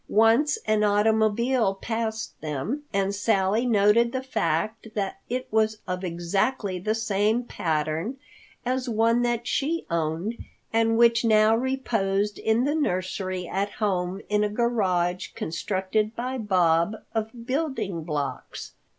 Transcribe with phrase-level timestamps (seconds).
[0.09, 6.79] Once an automobile passed them and Sally noted the fact that it was of exactly
[6.79, 8.17] the same pattern
[8.65, 10.43] as one that she owned
[10.73, 16.95] and which now reposed in the nursery at home in a garage constructed by Bob
[17.13, 18.71] of building blocks.